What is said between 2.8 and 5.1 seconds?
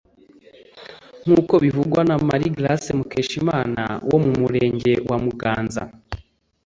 Mukeshimana wo mu Murenge